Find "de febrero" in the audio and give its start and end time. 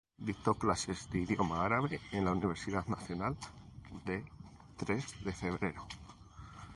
5.23-5.85